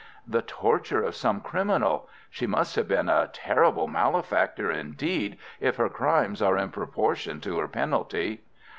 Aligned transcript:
"The 0.25 0.41
torture 0.41 1.03
of 1.03 1.13
some 1.15 1.41
criminal. 1.41 2.09
She 2.31 2.47
must 2.47 2.75
have 2.75 2.87
been 2.87 3.07
a 3.07 3.29
terrible 3.31 3.87
malefactor 3.87 4.71
indeed 4.71 5.37
if 5.59 5.75
her 5.75 5.89
crimes 5.89 6.41
are 6.41 6.57
in 6.57 6.71
proportion 6.71 7.39
to 7.41 7.59
her 7.59 7.67
penalty." 7.67 8.41